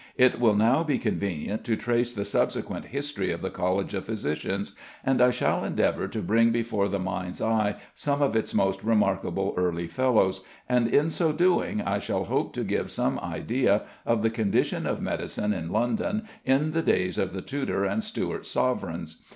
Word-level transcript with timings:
It 0.17 0.39
will 0.39 0.55
now 0.55 0.83
be 0.83 0.97
convenient 0.97 1.63
to 1.65 1.75
trace 1.75 2.11
the 2.15 2.25
subsequent 2.25 2.85
history 2.85 3.31
of 3.31 3.41
the 3.41 3.51
College 3.51 3.93
of 3.93 4.05
Physicians, 4.07 4.73
and 5.05 5.21
I 5.21 5.29
shall 5.29 5.63
endeavour 5.63 6.07
to 6.07 6.23
bring 6.23 6.49
before 6.49 6.87
the 6.87 6.97
mind's 6.97 7.39
eye 7.39 7.75
some 7.93 8.19
of 8.19 8.35
its 8.35 8.51
most 8.51 8.81
remarkable 8.83 9.53
early 9.55 9.85
Fellows, 9.85 10.41
and 10.67 10.87
in 10.87 11.11
so 11.11 11.31
doing 11.31 11.83
I 11.83 11.99
shall 11.99 12.23
hope 12.23 12.51
to 12.53 12.63
give 12.63 12.89
some 12.89 13.19
idea 13.19 13.83
of 14.03 14.23
the 14.23 14.31
condition 14.31 14.87
of 14.87 15.03
medicine 15.03 15.53
in 15.53 15.69
London 15.69 16.23
in 16.43 16.71
the 16.71 16.81
days 16.81 17.19
of 17.19 17.31
the 17.31 17.43
Tudor 17.43 17.85
and 17.85 18.03
Stuart 18.03 18.47
sovereigns. 18.47 19.21